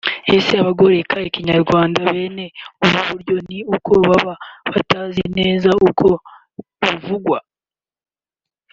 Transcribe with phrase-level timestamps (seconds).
[0.35, 2.45] Ese abagoreka ikinyarwanda bene
[2.83, 4.33] ubu buryo ni uko baba
[4.73, 6.07] batazi neza uko
[6.83, 7.37] bivugwa